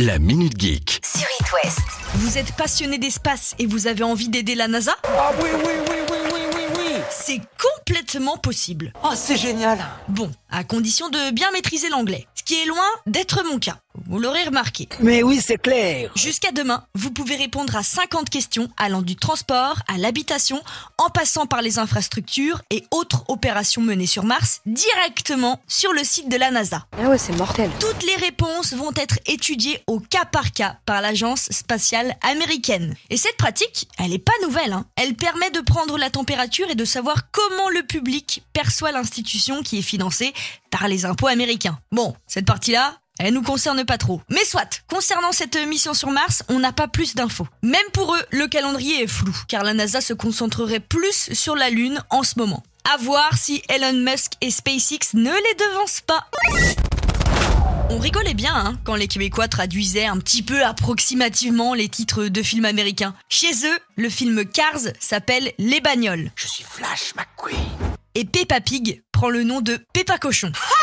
[0.00, 1.00] La Minute Geek.
[1.04, 1.80] sur It West.
[2.14, 4.94] Vous êtes passionné d'espace et vous avez envie d'aider la NASA?
[5.02, 7.02] Ah oui, oui, oui, oui, oui, oui, oui.
[7.10, 8.92] C'est complètement possible.
[9.02, 9.84] Oh, c'est génial.
[10.06, 12.28] Bon, à condition de bien maîtriser l'anglais.
[12.36, 13.78] Ce qui est loin d'être mon cas.
[14.06, 14.88] Vous l'aurez remarqué.
[15.00, 16.10] Mais oui, c'est clair.
[16.14, 20.62] Jusqu'à demain, vous pouvez répondre à 50 questions allant du transport à l'habitation,
[20.98, 26.28] en passant par les infrastructures et autres opérations menées sur Mars directement sur le site
[26.28, 26.86] de la NASA.
[26.98, 27.70] Ah ouais, c'est mortel.
[27.80, 32.94] Toutes les réponses vont être étudiées au cas par cas par l'agence spatiale américaine.
[33.10, 34.72] Et cette pratique, elle est pas nouvelle.
[34.72, 34.86] hein.
[34.96, 39.78] Elle permet de prendre la température et de savoir comment le public perçoit l'institution qui
[39.78, 40.32] est financée
[40.70, 41.78] par les impôts américains.
[41.92, 44.20] Bon, cette partie-là, elle nous concerne pas trop.
[44.28, 47.46] Mais soit, concernant cette mission sur Mars, on n'a pas plus d'infos.
[47.62, 51.70] Même pour eux, le calendrier est flou, car la NASA se concentrerait plus sur la
[51.70, 52.62] Lune en ce moment.
[52.92, 56.26] À voir si Elon Musk et SpaceX ne les devancent pas.
[57.90, 62.42] On rigolait bien hein, quand les Québécois traduisaient un petit peu approximativement les titres de
[62.42, 63.14] films américains.
[63.28, 66.30] Chez eux, le film Cars s'appelle Les Bagnoles.
[66.36, 67.58] Je suis Flash McQueen.
[68.14, 70.52] Et Peppa Pig prend le nom de Peppa Cochon.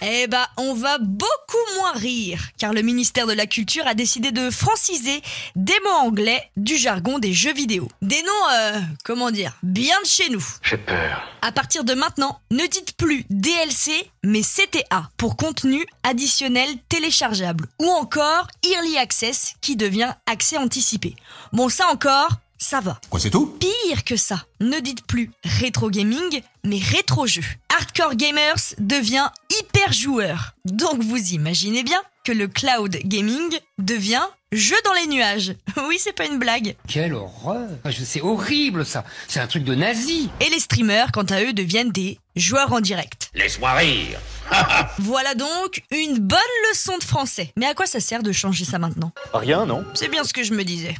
[0.00, 4.30] Eh bah, on va beaucoup moins rire, car le ministère de la Culture a décidé
[4.30, 5.22] de franciser
[5.56, 7.88] des mots anglais du jargon des jeux vidéo.
[8.00, 10.44] Des noms, euh, comment dire, bien de chez nous.
[10.62, 11.22] J'ai peur.
[11.42, 17.66] À partir de maintenant, ne dites plus DLC, mais CTA pour contenu additionnel téléchargeable.
[17.80, 21.16] Ou encore Early Access qui devient accès anticipé.
[21.52, 23.00] Bon, ça encore, ça va.
[23.08, 23.46] Quoi, c'est tout?
[23.58, 27.42] Pire que ça, ne dites plus rétro gaming, mais rétro jeu.
[27.68, 29.28] Hardcore gamers devient
[29.60, 30.52] hyper joueur.
[30.64, 35.54] Donc vous imaginez bien que le cloud gaming devient jeu dans les nuages.
[35.88, 36.74] Oui, c'est pas une blague.
[36.86, 41.12] Quelle horreur Ah, je- C'est horrible ça C'est un truc de nazi Et les streamers,
[41.12, 43.30] quant à eux, deviennent des joueurs en direct.
[43.34, 44.18] Laisse-moi rire.
[44.98, 46.38] Voilà donc une bonne
[46.70, 47.52] leçon de français.
[47.56, 49.12] Mais à quoi ça sert de changer ça maintenant?
[49.32, 50.94] Rien, non C'est bien ce que je me disais.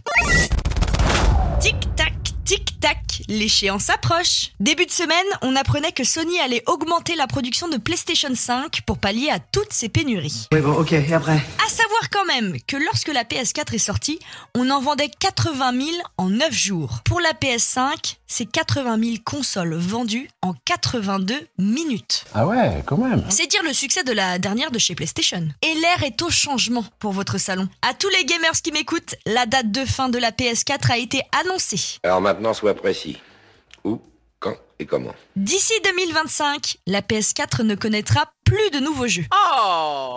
[1.61, 1.98] Tic-tac,
[2.49, 4.53] tic-tac, l'échéance approche.
[4.59, 8.97] Début de semaine, on apprenait que Sony allait augmenter la production de PlayStation 5 pour
[8.97, 10.49] pallier à toutes ces pénuries.
[10.51, 11.43] Oui, bon, ok, et après?
[11.99, 14.19] Savoir quand même que lorsque la PS4 est sortie,
[14.55, 17.01] on en vendait 80 000 en 9 jours.
[17.05, 22.25] Pour la PS5, c'est 80 000 consoles vendues en 82 minutes.
[22.35, 23.25] Ah ouais, quand même.
[23.31, 25.49] C'est dire le succès de la dernière de chez PlayStation.
[25.63, 27.69] Et l'air est au changement pour votre salon.
[27.83, 31.23] À tous les gamers qui m'écoutent, la date de fin de la PS4 a été
[31.41, 31.99] annoncée.
[32.03, 33.19] Alors maintenant, sois précis.
[33.85, 34.01] Où,
[34.39, 35.15] quand et comment?
[35.37, 39.27] D'ici 2025, la PS4 ne connaîtra plus de nouveaux jeux.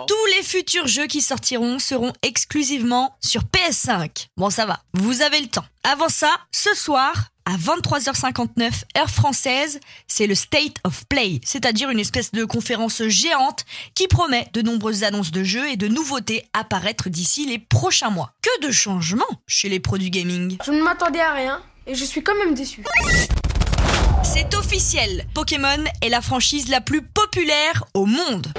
[0.08, 4.28] Tous les futurs jeux qui sortiront seront exclusivement sur PS5.
[4.38, 5.64] Bon, ça va, vous avez le temps.
[5.84, 12.00] Avant ça, ce soir, à 23h59 heure française, c'est le State of Play, c'est-à-dire une
[12.00, 16.60] espèce de conférence géante qui promet de nombreuses annonces de jeux et de nouveautés à
[16.60, 18.32] apparaître d'ici les prochains mois.
[18.40, 20.56] Que de changements chez les produits gaming.
[20.64, 22.82] Je ne m'attendais à rien et je suis quand même déçu.
[24.24, 27.02] C'est officiel, Pokémon est la franchise la plus
[27.94, 28.52] au monde.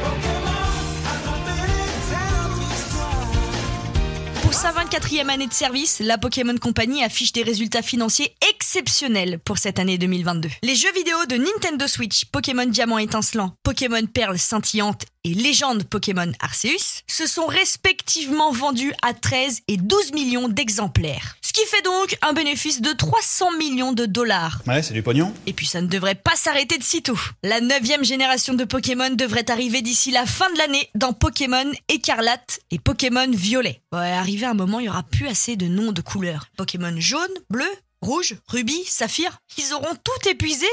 [4.41, 9.59] Pour sa 24e année de service, la Pokémon Company affiche des résultats financiers exceptionnels pour
[9.59, 10.49] cette année 2022.
[10.63, 16.31] Les jeux vidéo de Nintendo Switch, Pokémon Diamant étincelant, Pokémon Perle scintillante et Légende Pokémon
[16.39, 21.37] Arceus se sont respectivement vendus à 13 et 12 millions d'exemplaires.
[21.55, 24.59] Ce qui fait donc un bénéfice de 300 millions de dollars.
[24.65, 25.31] Ouais, c'est du pognon.
[25.45, 27.19] Et puis ça ne devrait pas s'arrêter de sitôt.
[27.43, 32.59] La neuvième génération de Pokémon devrait arriver d'ici la fin de l'année dans Pokémon Écarlate
[32.71, 33.81] et Pokémon Violet.
[33.91, 36.47] Ouais, arrivé un moment, il y aura plus assez de noms de couleurs.
[36.57, 37.21] Pokémon jaune,
[37.51, 37.69] bleu,
[38.01, 40.65] rouge, rubis, saphir, ils auront tout épuisé.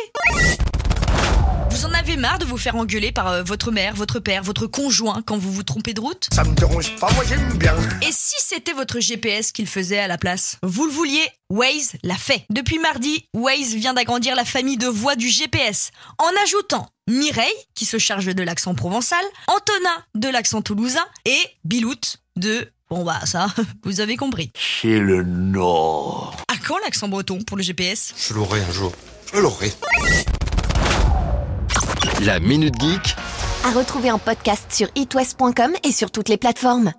[1.80, 4.66] Vous en avez marre de vous faire engueuler par euh, votre mère, votre père, votre
[4.66, 6.28] conjoint quand vous vous trompez de route?
[6.30, 7.74] Ça me dérange pas, moi j'aime bien.
[8.02, 10.58] et si c'était votre GPS qu'il faisait à la place?
[10.62, 12.44] Vous le vouliez Waze l'a fait.
[12.50, 17.86] Depuis mardi, Waze vient d'agrandir la famille de voix du GPS en ajoutant Mireille, qui
[17.86, 22.70] se charge de l'accent provençal, Antonin de l'accent toulousain et Bilout de...
[22.90, 23.46] Bon bah ça,
[23.84, 24.52] vous avez compris.
[24.54, 26.36] Chez le Nord.
[26.48, 28.92] À quand l'accent breton pour le GPS Je l'aurai un jour.
[29.32, 29.72] Je l'aurai.
[32.26, 33.16] La Minute Geek
[33.64, 36.88] À retrouver en podcast sur itwest.com et sur toutes les plateformes.